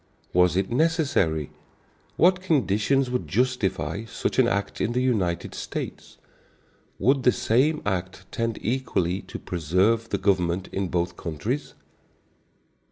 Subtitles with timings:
[0.33, 1.51] Was it necessary?
[2.17, 6.17] What conditions would justify such an act in the United States?
[6.97, 11.75] Would the same act tend equally to preserve the government in both countries?